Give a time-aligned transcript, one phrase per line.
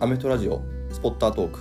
[0.00, 1.60] アメトラジオスポッタートーク。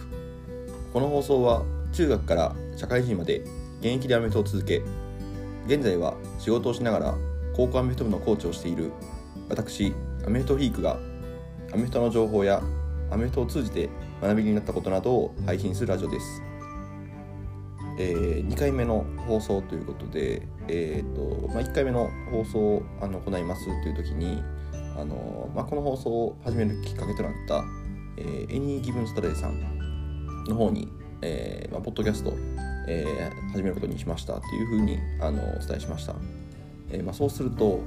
[0.91, 3.41] この放送は中学から社会人まで
[3.79, 4.81] 現役でアメフトを続け
[5.67, 7.15] 現在は仕事をしながら
[7.55, 8.91] 高校アメフト部のコーチをしている
[9.49, 9.93] 私
[10.25, 10.97] アメフトフリークが
[11.73, 12.61] アメフトの情報や
[13.11, 13.89] アメフトを通じて
[14.21, 16.41] 学びになったことなどを配信するラジオです、
[17.99, 24.43] えー、2回目の放送ということで、えーとまあ、1回目の放送をあの行いますという時に
[24.97, 27.63] あの、まあ、この放送を始めるきっかけとなった
[28.17, 30.87] えー、エニー・ギブン・スタデーさんの方に、
[31.21, 32.33] えーまあ、ポッドキャスト、
[32.87, 36.15] えー、始めることにしましたっていうふうにあのお伝えしました、
[36.91, 37.79] えーまあ、そうすると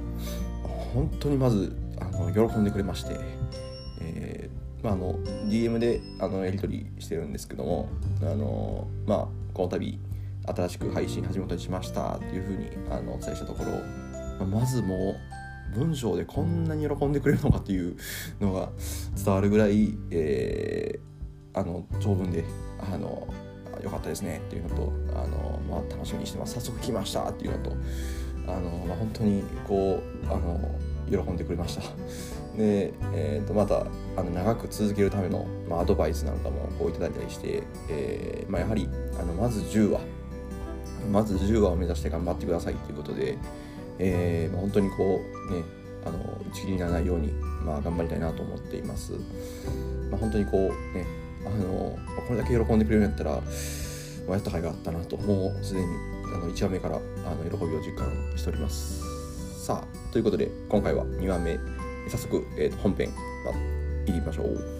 [0.93, 3.17] 本当にまずあの喜んでくれまして、
[4.01, 5.13] えーまあ、あの
[5.49, 7.89] DM であのやり取りしてるんですけども
[8.21, 9.99] あの、まあ、この度
[10.45, 15.36] 新しく配信始めることにしましたっていうふうにあのお伝えしたところ、まあ、まずもう
[15.77, 17.95] 文章でこんなに喜んでくれるのかっていう
[18.39, 18.69] のが
[19.23, 22.43] 伝わるぐらい、えー、あの長文で
[22.79, 23.27] あの
[23.83, 24.41] よかったですね。
[24.47, 26.55] っていうのとあの、まあ、楽しみにしてます。
[26.55, 27.77] 早速来ましたっていうのと
[28.47, 31.81] あの、まあ、本当にこうあの喜んでくれました。
[32.57, 38.89] で、えー、とまたあの長く続けるための、まあ、アドバイスなんかもこういただいたりして、えーまあ、やはり
[39.19, 40.01] あのまず10話
[41.11, 43.37] まず10話を目指して頑張ってくださいということで、
[43.99, 45.63] えー、本当にこうね
[46.05, 47.31] あの打ち切りにならないように、
[47.63, 49.13] まあ、頑張りたいなと思っています。
[50.09, 51.05] まあ、本当にこうね
[51.45, 53.39] あのこれだけ喜んでくれるんやったら、ま
[54.29, 55.85] あ、やった甲斐があったなともうすでに
[56.33, 56.99] あの1話目からあ
[57.35, 59.03] の喜びを実感しております。
[59.65, 61.59] さあということで今回は2話目
[62.09, 63.09] 早速、えー、と本編、
[63.43, 64.76] まあ、いきましょう。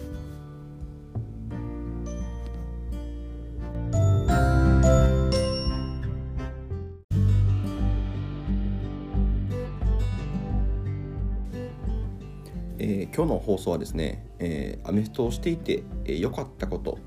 [13.18, 17.00] 今日の放送はですね、えー、アメフトをしていて良、えー、かったこと、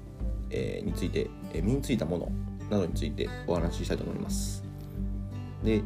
[0.49, 2.31] えー、について、えー、身についたもの
[2.69, 4.61] などについてお話ししたいと思います。
[5.63, 5.81] で、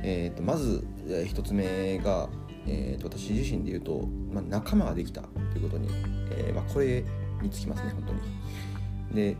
[0.00, 2.28] えーと、まず、えー、1つ目が、
[2.68, 5.88] えーと、私自身で言うと、まあ、仲間ができたということに、
[6.30, 7.04] えーまあ、これ
[7.42, 9.32] につきますね、本当に。
[9.32, 9.36] で、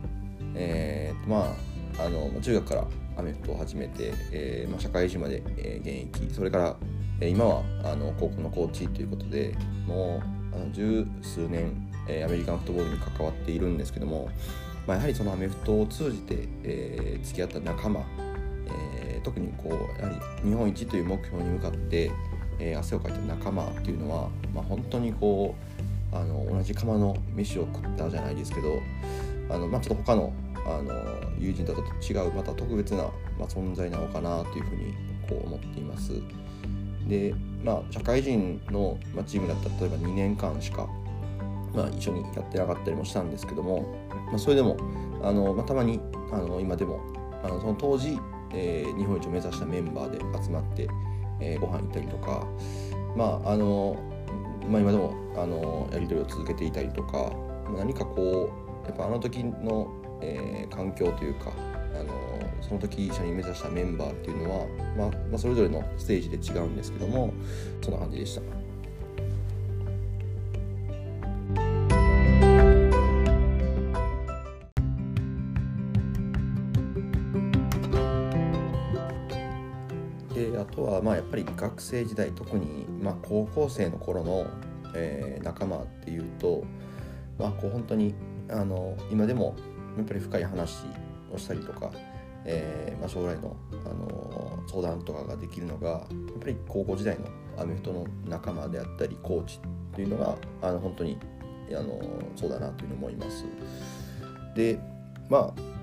[0.53, 1.55] えーとま
[1.97, 6.75] あ、あの中学からアメフトを始めて、えーまあ、社会人まで、えー、現役それから
[7.21, 9.55] 今はあの高校のコーチということで
[9.87, 11.71] もうあの十数年、
[12.07, 14.29] えアメリカンフットボールに関わっているんですけども、
[14.87, 18.05] まあ、やはりそのアメフトを通じて、えー、付き合った仲間、
[19.03, 20.13] えー、特にこうやは
[20.43, 22.11] り日本一という目標に向かって、
[22.59, 25.55] えー、汗をかいた仲間っていうのは、まあ、本当にこ
[26.13, 28.79] うあの同じ釜の飯を食ったじゃないですけど
[29.49, 30.33] あの、まあ、ちょっと他の
[30.65, 30.93] あの
[31.37, 33.03] 友人と違うまた特別な、
[33.37, 34.93] まあ、存在なのかなというふうに
[35.29, 36.13] こう思っています。
[37.07, 37.33] で、
[37.63, 40.87] まあ、社会人の、チームだったら例えば2年間しか、
[41.73, 44.77] まあ、一緒にやってなかったりもしたんですけども、まあ、それでも
[45.21, 45.99] あの、まあ、たまに
[46.31, 46.99] あの今でも
[47.43, 48.17] あのその当時、
[48.53, 50.87] えー、日本一を目指したメンバーで集まって、
[51.39, 52.47] えー、ご飯行ったりとか、
[53.15, 53.97] まああの
[54.67, 57.31] まあ、今でもあのやり取りを続けていたりとか
[57.75, 58.49] 何かこ
[58.83, 61.51] うやっぱあの時の、えー、環境というか
[61.99, 62.13] あの
[62.67, 64.65] その時一緒に目指したメンバーっていうのは、
[64.97, 67.31] まあ、まあ、それぞれのステージで違うんですけども
[67.81, 68.41] そんな感じでした。
[80.33, 84.47] であとはまあやっぱり学生時代特にまあ高校生の頃の、
[84.95, 86.65] えー、仲間っていうと、
[87.37, 88.15] まあ、こう本当に
[88.49, 89.55] あの今でも
[89.97, 90.79] やっぱり深い話
[91.31, 91.91] をしたりとか、
[92.45, 97.25] えーまあ、将来の、あの相談とかができるのがやっぱり高校時代の
[97.57, 99.59] アメフトの仲間であったりコーチ
[99.93, 101.17] っていうのがあの本当に
[101.71, 101.99] あの
[102.35, 103.45] そうだなというふうに思います。
[104.55, 104.79] で
[105.29, 105.75] まあ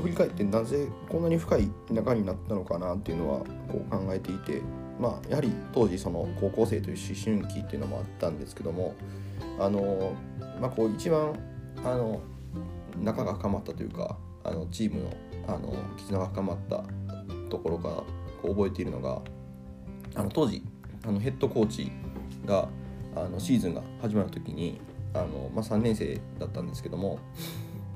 [0.00, 4.62] 振り返ってなぜこんなに深い仲になったのかなっていうのはこう考えていて、
[5.00, 8.94] まあ、やはり当時その高校生という思春期っていうのもあったんですけども
[9.58, 10.12] あの、
[10.60, 11.34] まあ、こう一番
[11.84, 12.20] あの
[13.02, 15.10] 仲が深まったというかあのチームの
[15.46, 16.84] あの絆が深まった
[17.48, 17.90] ところが
[18.40, 19.20] こう覚えているのが
[20.14, 20.62] あの当時
[21.04, 21.92] あのヘッドコーチ
[22.46, 22.68] が
[23.14, 24.80] あのシーズンが始まる時に
[25.14, 27.18] あの、まあ、3年生だったんですけども、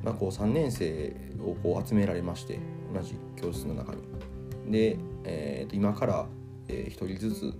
[0.02, 2.58] まあ、こう3年生をこう集められまして
[2.92, 4.02] 同じ教室の中に。
[4.70, 6.26] で、えー、と今から、
[6.68, 7.54] えー、1人ずつ、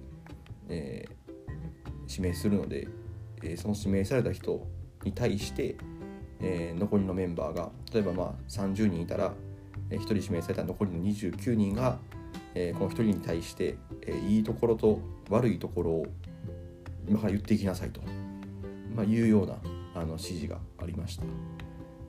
[0.69, 2.89] えー、指名するので、
[3.43, 4.67] えー、その指名された人
[5.05, 5.77] に対して、
[6.41, 9.33] えー、残りのメンバーが例えばまあ30人いたら
[9.91, 11.99] 1人指名された残りの29人が、
[12.55, 15.01] えこの1人に対して、えいいところと
[15.31, 16.07] 悪いところを
[17.09, 18.01] 今から言っていきなさいと、
[18.95, 19.57] まあ、いうような
[19.95, 21.23] あの指示がありました。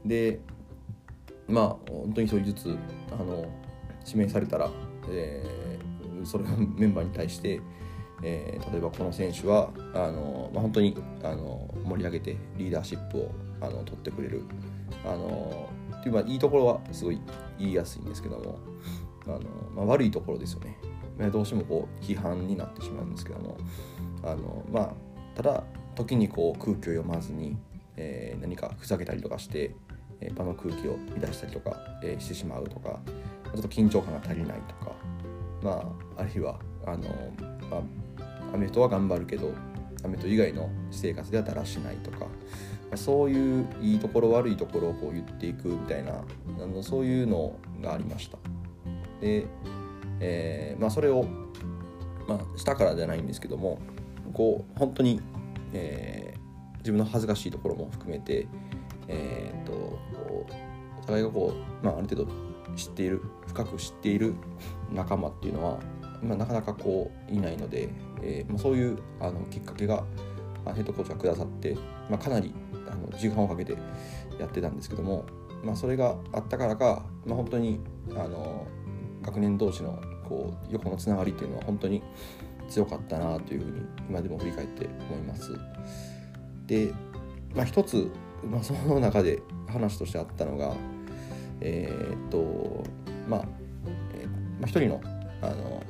[0.05, 0.39] で
[1.47, 2.77] まあ本当に一人ずつ
[3.11, 3.45] あの
[4.05, 4.69] 指名されたら、
[5.09, 7.61] えー、それのメンバーに対して、
[8.23, 13.31] えー、例えばこの選手はあの、まあ、本当にあの盛り上げてリーダーシップを
[13.61, 14.43] あの取ってくれる。
[15.05, 15.69] あの
[15.99, 17.19] っていうまあいいところはすごい
[17.57, 18.59] 言いやすいんですけども。
[19.25, 19.39] あの、
[19.75, 20.77] まあ、悪いところですよね。
[21.31, 23.57] どうしてもこう批判になってしまうんですけども。
[24.23, 24.93] あのまあ
[25.35, 25.63] ただ
[25.95, 27.57] 時にこう空気を読まずに、
[27.95, 29.75] えー、何かふざけたりとかして、
[30.19, 32.99] えー、場の空気を乱したりとか、えー、してしまうとか
[33.53, 34.91] ちょっと緊張感が足りないとか
[35.61, 37.03] まああるいはあの、
[37.69, 37.77] ま
[38.51, 39.51] あ、アメフトは頑張るけど
[40.07, 42.27] アメフト以外の私生活ではだらしないとか、ま
[42.93, 46.23] あ、そういういいところ悪いところをこう言っていくみたいな
[46.61, 48.37] あのそういうのがありました。
[49.19, 49.45] で、
[50.19, 51.25] えーまあ、それを、
[52.27, 53.79] まあ、したからじゃないんですけども
[54.33, 55.21] こう本当に、
[55.73, 58.47] えー、自分の恥ずかしいところも含めて、
[59.07, 59.73] えーと、
[61.01, 62.31] お互いがこう、まあ、ある程度
[62.75, 64.35] 知っている深く知っている
[64.91, 65.79] 仲間っていうのは、
[66.21, 67.89] まあ、なかなかこういないので、
[68.21, 70.03] えーまあ、そういうあのきっかけが、
[70.65, 71.75] まあ、ヘッドコーチがくださって、
[72.09, 72.53] まあ、かなり
[72.89, 73.77] あの時間をかけて
[74.39, 75.25] やってたんですけども、
[75.63, 77.79] まあ、それがあったからか、まあ、本当に
[78.11, 78.65] あの
[79.21, 82.01] 学年同士のこう横のつながりっていうのは本当に
[82.69, 85.57] 強かったなというふうに今でも振り返って思います。
[86.65, 86.93] で、
[87.55, 88.11] まあ、一つ、
[88.43, 90.73] まあ、その中で話としてあったのが
[91.61, 92.83] えー、っと
[93.27, 93.45] まあ、
[94.15, 94.25] え、
[94.59, 95.01] まあ、人の
[95.41, 95.83] あの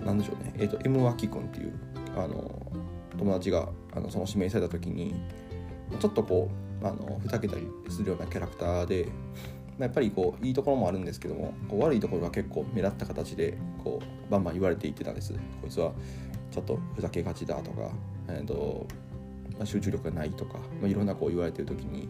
[0.00, 1.72] なんでしょうね、えー、っと M 脇君っていう
[2.16, 2.72] あの
[3.18, 5.14] 友達があのその指名された時に
[5.98, 6.50] ちょっとこ
[6.82, 9.08] うあのふざけたりするようなキャラクターで
[9.78, 15.32] まあやっぱりこういいところもあるんですけどもこう悪いところが結構目立った形でこうバンバン言われていってたんです。
[15.32, 15.92] こいつは
[16.50, 17.90] ちょっとふざけがちだとか、
[18.28, 18.86] えーと
[19.56, 22.06] まあ、集中力がないとか、まあ、いろんなこう言われてる時に、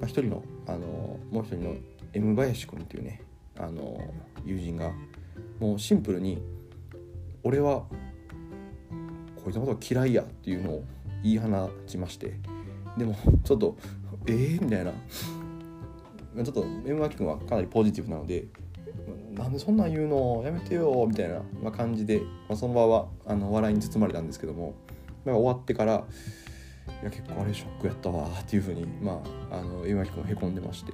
[0.00, 1.76] まあ、一人のあのもう一人の
[2.12, 3.22] M 林君っていうね
[3.56, 4.00] あの
[4.44, 4.92] 友人が
[5.60, 6.42] もうシンプルに
[7.42, 7.84] 「俺は
[9.42, 10.84] こいつのこと嫌いや」っていうのを
[11.22, 12.34] 言い放ちまして
[12.96, 13.14] でも
[13.44, 13.76] ちょっと
[14.26, 14.92] 「えー?」みたいな。
[16.32, 18.46] ちょっと M 脇君はかなりポジティブなので
[19.32, 20.42] なんでそんなん言うの？
[20.44, 21.04] やめてよ。
[21.08, 24.74] みたいな、感じで、まあ、その場はあの笑いに包まれたんですけども、
[25.24, 26.04] まあ、終わってから
[27.02, 29.20] いや結構あれショックやったわっていうふうに、ま
[29.50, 30.92] あ、あの M 林君へこんでまして。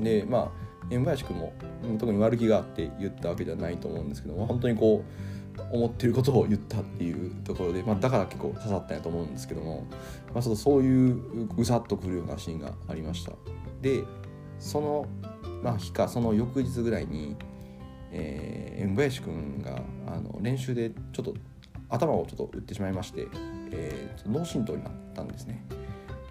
[0.00, 0.50] でまあ
[0.90, 1.52] M 林君も
[1.98, 5.33] 特に悪気があって言ったわけではないと思うんですけども本当にこう
[5.70, 9.86] 思ってることを言ったっていうところで、まあ、だから結構刺さったんやと思うんですけども、
[10.32, 13.32] まあ、ちょっとそういうぐさっとくるようなシーンがありました。
[13.80, 14.04] で
[14.58, 15.06] その、
[15.62, 17.36] まあ、日かその翌日ぐらいに、
[18.10, 21.34] えー、M 林君があの練習でちょっと
[21.88, 23.26] 頭をちょっと打ってしまいまして、
[23.70, 25.64] えー、脳震盪になったんですね。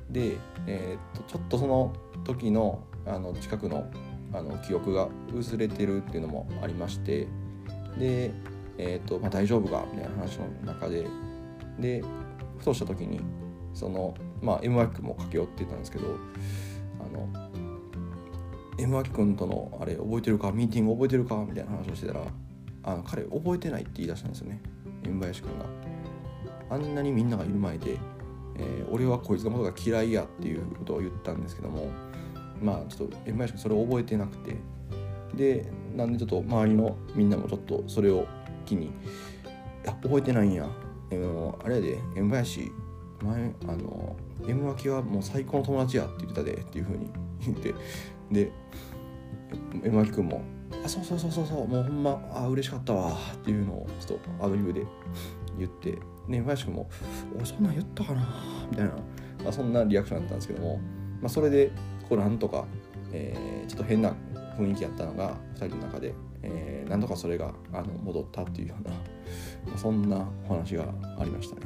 [0.10, 0.38] で、
[0.68, 1.94] えー、とちょっとその
[2.24, 3.90] 時のあの近くの
[4.34, 7.28] あの記憶が薄れてるっていうのもありまして
[7.98, 8.32] で、
[8.78, 11.06] えーとまあ、大丈夫かみたいな話の中で
[11.80, 12.04] で
[12.58, 13.20] ふとした時に
[13.74, 16.18] その、まあ、M ワ君も駆け寄ってたんですけど
[17.00, 17.50] あの
[18.78, 22.26] M ワ君とのあれ覚えてるかミーティング覚えてるかみたいな話をしてたら
[22.84, 24.62] あの彼覚えてないって言い出したんですよね
[25.04, 25.66] M 林君が。
[26.70, 27.98] あんなにみんながいる前で、
[28.58, 31.92] えー、俺はこいつのことが嫌いやっていうことを言ったんですけども
[32.62, 34.56] まあちょっと M 林君それを覚えてなくて
[35.36, 38.26] でなんでちょっと周りのみんなもちょっとそれを
[38.64, 38.92] 機に
[39.88, 40.68] 「あ覚えてないんや、
[41.12, 42.72] えー、あれやで M 林
[43.22, 44.16] 前あの
[44.48, 47.10] M 脇はもう最高の友達やって言ってたでっていうふうに
[47.46, 47.74] 言って。
[48.32, 48.52] で
[49.84, 50.42] M 脇君も
[50.84, 54.86] あそうそうそうそうそうもうほんまあ嬉しかったわっていうのをちょっとアドリブで
[55.58, 56.00] 言って。
[56.28, 56.90] ね林君も
[57.40, 58.22] 「おそんなん言ったかな」
[58.72, 58.92] みたいな、
[59.44, 60.80] まあ、そんなリアクションだったんですけども、
[61.22, 61.72] まあ、それで
[62.08, 62.66] こうなんとか、
[63.12, 64.14] えー、ちょっと変な
[64.58, 70.86] 雰囲気やったのが2人の中で、えー、なんとかそれがあの戻ったっていうような、まあ、そんなお話が
[71.18, 71.62] ありましたね。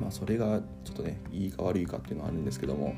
[0.00, 2.94] まあそれがちょっとねいいか悪いかっていうのはあるんですけども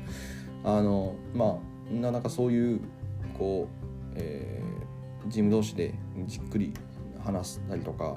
[0.63, 1.59] あのま
[1.91, 2.81] あなかなかそういう
[3.37, 5.93] こう、えー、チーム同士で
[6.27, 6.73] じっくり
[7.23, 8.15] 話したりとか、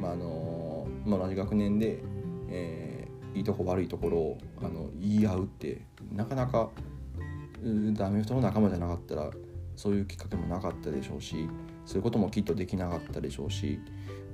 [0.00, 2.02] まああのまあ、同じ学年で、
[2.48, 6.70] えー、いいとこ悪いところをあの言い合うってなかなか
[7.92, 9.30] ダメ人の仲間じゃなかったら
[9.76, 11.48] そういうきっかけもなかったでしょうし
[11.86, 13.80] そういうこともきっとできなかったでしょうし、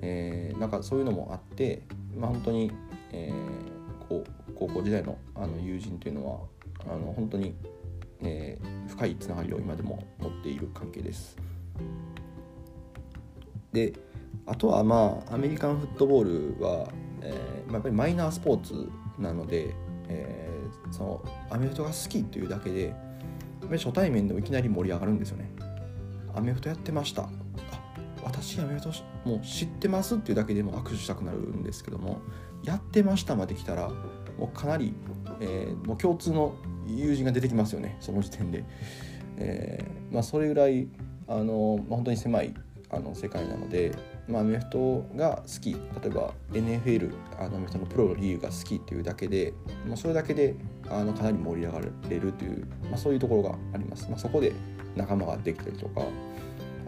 [0.03, 1.83] えー、なんかそういうのもあって、
[2.17, 2.73] まあ、本当に、
[3.13, 6.39] えー、こう高校時代のあの友人というのは
[6.93, 7.55] あの本当に
[8.23, 11.37] えー、深いつながりを今でも持っている関係です。
[13.73, 13.93] で
[14.47, 16.89] あとはまあアメリカンフットボールは、
[17.23, 19.75] えーまあ、やっぱりマイナースポーツなので、
[20.09, 22.95] えー、そのアメフトが好きっていうだけで
[23.71, 25.51] 初対面でもいきなり盛り上がるんですよね。
[26.35, 27.29] アメフトやってました。
[28.25, 28.91] 私アメフト
[29.25, 32.21] もう知ってますっていうだけでも握手したくなるんですけども
[32.63, 33.89] やってましたまで来たら
[34.39, 34.95] もうかなり、
[35.41, 36.55] えー、もう共通の
[36.87, 38.65] 友人が出てきますよねその時点で。
[39.41, 40.87] えー、まあ、それぐらい
[41.27, 42.55] あの、まあ、本当に狭い
[42.91, 43.93] あの世界なので、
[44.29, 49.55] まあ、アメフトが好き例えば NFL あのアメフトのプロのリーグが好きっていうだけで、
[49.87, 50.57] まあ、それだけで
[50.89, 54.09] あのかなり盛り上がれるという、まあ、そういうところがあります。
[54.11, 54.53] まあ、そこで
[54.97, 56.03] 仲間ができたりとか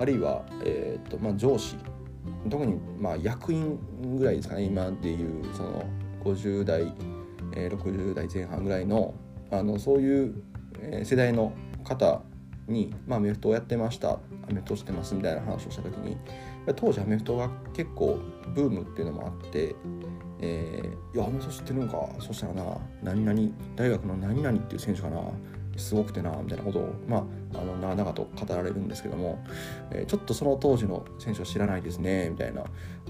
[0.03, 1.77] あるいは、えーとまあ、上司
[2.51, 3.79] 特にまあ役員
[4.19, 5.85] ぐらいですかね今でいうその
[6.25, 6.93] 50代、
[7.55, 9.15] えー、60代前半ぐらいの
[9.53, 10.43] あのそういう
[11.05, 11.53] 世代の
[11.85, 12.23] 方
[12.67, 14.19] に、まあ、アメフトをやってましたア
[14.49, 16.17] メフトしてますみたいな話をした時に
[16.75, 18.19] 当時アメフトが結構
[18.55, 19.77] ブームっていうのもあって
[20.45, 22.65] えー、いやアメフト知ってるんかそしたらな
[23.03, 23.41] 何々
[23.77, 25.21] 大学の何々っていう選手かな
[25.77, 29.45] すごくてなみたいなことを、まあ、あの長々と語られるんですけども、
[29.91, 32.65] えー、ちょっとその当時の選手を知らないですねみたいな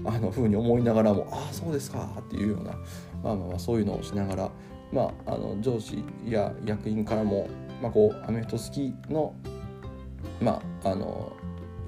[0.05, 2.71] あのふうに思いながらもああそうですかっていうような、
[3.23, 4.51] まあ、まあまあそういうのをしながら、
[4.91, 7.47] まあ、あの上司や役員からも、
[7.81, 9.35] まあ、こうアメフト好きの,、
[10.41, 11.33] まあ、あの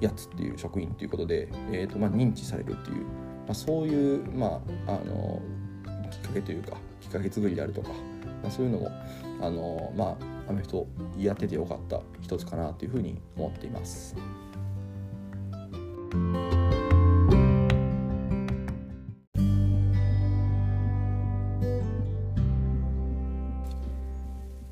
[0.00, 5.40] やつっていう職員ということで、えーとまあ、認知されるっていう、まあ、そういう、まあ、あの
[6.10, 7.88] きっかけというかきっかけ作りであるとか、
[8.42, 8.90] まあ、そういうのも
[9.40, 10.86] あの、まあ、アメフト
[11.18, 14.14] やっててよかった一つかなというふうに思っています。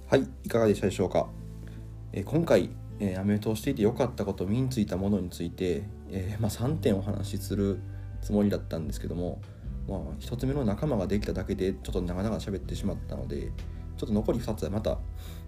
[0.06, 1.28] はい、いかがでしたでしょうか？
[2.12, 7.80] えー、今回えー、アメフトをしていて良かったこと身についたものについて、えー、まあ、3点お話しする
[8.22, 9.40] つもりだったんですけども、
[9.88, 13.50] まあ、1つ目の仲間ができただけでちょっと長々喋ってしまったので
[13.96, 14.98] ちょっと残り2つはまた、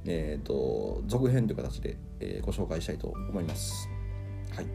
[0.05, 3.89] えーと、続編という形で、えー、ご紹介したいと思います。
[4.55, 4.67] はい。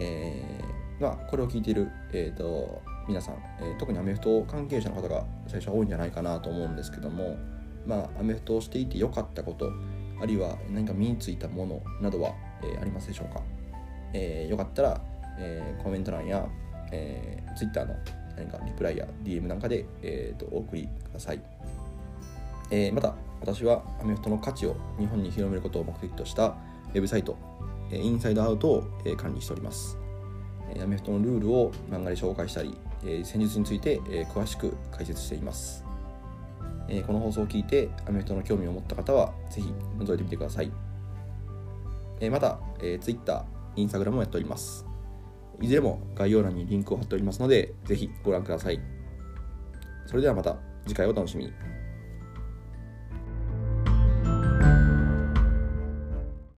[0.00, 7.36] えーまあ、これを聞いている、えーと、皆さん、えー、特にアメフト関係者の方が最初は多いんじゃないかなと思うんですけども、
[7.84, 9.72] まあ、アメフトをしていて良かったこと
[10.20, 13.42] あるいは何か身についたものなどは、えー、ありますでしょうか、
[14.14, 15.00] えー、よかったら、
[15.40, 16.46] えー、コメント欄や、
[16.92, 17.96] えー、Twitter の
[18.36, 21.40] 何かリプライや DM なんかで、えーと、お送りください、
[22.72, 27.36] えー、また私はアメフトの価値を日本に広めることを目的としたウェブサイト、
[27.90, 29.98] えインサイドアウトを、え管理しております、
[30.74, 35.84] えアメフトのルールを漫画で紹介したり、え戦術について、え詳しく解説しています。
[36.88, 40.72] え、この放送を聞いてアメフトの興味を持った方はぜひ覗いてみてください、
[42.20, 43.44] え、また、え、Twitter、
[43.76, 44.86] Instagram もやっております。
[45.60, 48.80] いずれも概要欄にリンクを貼っておりますのでぜひご覧ください。
[50.06, 51.71] それではまた次回お楽しみに。